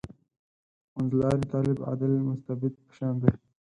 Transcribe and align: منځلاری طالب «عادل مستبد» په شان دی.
منځلاری 0.93 1.45
طالب 1.51 1.77
«عادل 1.87 2.13
مستبد» 2.27 2.73
په 2.85 2.91
شان 2.97 3.15
دی. 3.21 3.31